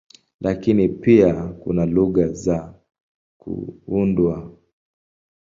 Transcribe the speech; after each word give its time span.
Lakini 0.41 0.89
pia 0.89 1.33
kuna 1.47 1.85
lugha 1.85 2.27
za 2.27 2.73
kuundwa. 3.37 4.51